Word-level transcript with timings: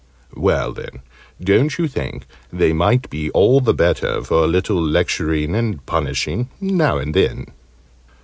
Well 0.35 0.71
then, 0.71 1.03
don't 1.39 1.77
you 1.77 1.87
think 1.87 2.25
they 2.51 2.73
might 2.73 3.07
be 3.11 3.29
all 3.33 3.61
the 3.61 3.71
better 3.75 4.23
for 4.23 4.43
a 4.45 4.47
little 4.47 4.81
lecturing 4.81 5.53
and 5.53 5.85
punishing 5.85 6.49
now 6.59 6.97
and 6.97 7.13
then? 7.13 7.45